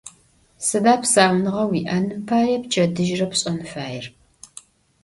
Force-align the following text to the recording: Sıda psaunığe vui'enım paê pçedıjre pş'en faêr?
Sıda 0.67 0.93
psaunığe 1.01 1.65
vui'enım 1.69 2.19
paê 2.27 2.53
pçedıjre 2.63 3.27
pş'en 3.31 3.59
faêr? 3.71 4.05